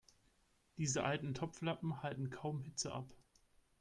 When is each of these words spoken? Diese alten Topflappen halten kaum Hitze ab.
Diese 0.77 1.03
alten 1.03 1.35
Topflappen 1.35 2.01
halten 2.01 2.31
kaum 2.31 2.59
Hitze 2.63 2.91
ab. 2.91 3.07